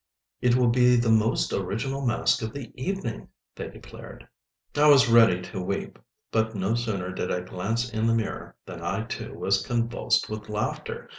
[0.41, 4.27] "It will be the most original mask of the evening," they declared.
[4.75, 5.99] I was ready to weep;
[6.31, 10.49] but no sooner did I glance in the mirror than I too was convulsed with
[10.49, 11.07] laughter.